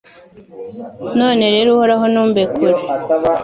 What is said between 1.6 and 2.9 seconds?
Uhoraho ntumbe kure